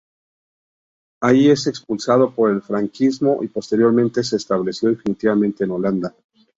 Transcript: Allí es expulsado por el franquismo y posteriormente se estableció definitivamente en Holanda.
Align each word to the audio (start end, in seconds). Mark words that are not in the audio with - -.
Allí 1.21 1.51
es 1.51 1.67
expulsado 1.67 2.33
por 2.33 2.49
el 2.49 2.63
franquismo 2.63 3.43
y 3.43 3.47
posteriormente 3.49 4.23
se 4.23 4.37
estableció 4.37 4.89
definitivamente 4.89 5.63
en 5.65 5.69
Holanda. 5.69 6.15